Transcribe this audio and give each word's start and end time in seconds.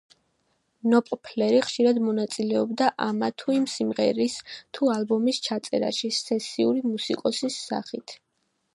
ნოპფლერი 0.93 1.59
ხშირად 1.65 1.99
მონაწილეობდა 2.05 2.87
ამა 3.07 3.29
თუ 3.43 3.55
იმ 3.57 3.69
სიმღერის 3.75 4.39
თუ 4.79 4.91
ალბომის 4.97 5.43
ჩაწერაში 5.49 6.15
სესიური 6.25 6.85
მუსიკოსის 6.95 7.65
სახით. 7.71 8.19